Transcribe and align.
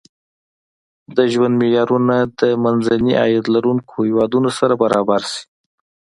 د 1.17 1.17
ژوند 1.33 1.53
معیارونه 1.61 2.15
د 2.39 2.41
منځني 2.63 3.13
عاید 3.21 3.45
لرونکو 3.55 3.93
هېوادونو 4.07 4.49
سره 4.59 4.73
برابر 4.83 5.21
شي. 5.31 5.43